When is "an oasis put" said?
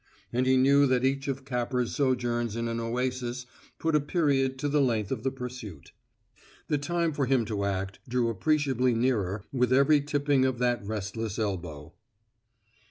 2.67-3.93